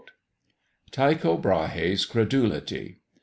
[0.89, 3.01] TYCHO BRAHE'S CREDULITY.